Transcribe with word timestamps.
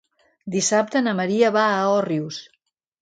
Dissabte 0.55 1.03
na 1.07 1.13
Maria 1.21 1.53
va 1.57 1.67
a 1.77 1.85
Òrrius. 2.01 2.41